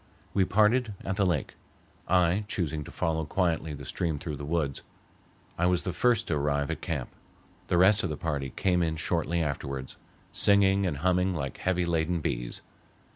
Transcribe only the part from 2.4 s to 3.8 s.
choosing to follow quietly